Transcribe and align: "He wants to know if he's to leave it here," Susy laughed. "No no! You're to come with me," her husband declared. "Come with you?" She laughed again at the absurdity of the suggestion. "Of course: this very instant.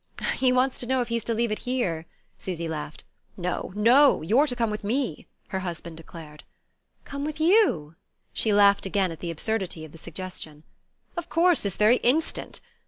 "He 0.33 0.51
wants 0.51 0.79
to 0.79 0.87
know 0.87 1.01
if 1.01 1.09
he's 1.09 1.23
to 1.25 1.33
leave 1.35 1.51
it 1.51 1.59
here," 1.69 2.07
Susy 2.39 2.67
laughed. 2.67 3.03
"No 3.37 3.71
no! 3.75 4.23
You're 4.23 4.47
to 4.47 4.55
come 4.55 4.71
with 4.71 4.83
me," 4.83 5.27
her 5.49 5.59
husband 5.59 5.95
declared. 5.95 6.43
"Come 7.05 7.23
with 7.23 7.39
you?" 7.39 7.95
She 8.33 8.51
laughed 8.51 8.87
again 8.87 9.11
at 9.11 9.19
the 9.19 9.29
absurdity 9.29 9.85
of 9.85 9.91
the 9.91 9.99
suggestion. 9.99 10.63
"Of 11.15 11.29
course: 11.29 11.61
this 11.61 11.77
very 11.77 11.97
instant. 11.97 12.61